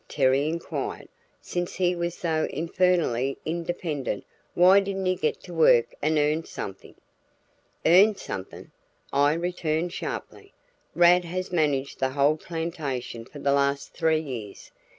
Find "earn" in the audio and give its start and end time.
6.17-6.43, 7.85-8.15